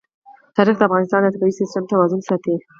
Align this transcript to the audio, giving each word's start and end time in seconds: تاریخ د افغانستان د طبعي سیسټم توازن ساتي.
تاریخ 0.57 0.75
د 0.77 0.81
افغانستان 0.87 1.21
د 1.23 1.27
طبعي 1.35 1.53
سیسټم 1.61 1.83
توازن 1.91 2.19
ساتي. 2.29 2.55